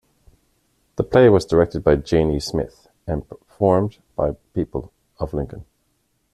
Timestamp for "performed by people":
3.29-4.91